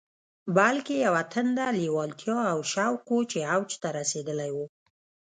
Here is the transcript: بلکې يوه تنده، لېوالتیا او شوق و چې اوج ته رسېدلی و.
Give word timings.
بلکې 0.57 0.95
يوه 1.05 1.21
تنده، 1.33 1.67
لېوالتیا 1.79 2.39
او 2.53 2.59
شوق 2.73 3.03
و 3.13 3.17
چې 3.31 3.39
اوج 3.53 3.71
ته 3.81 3.87
رسېدلی 3.99 4.51
و. 4.53 4.57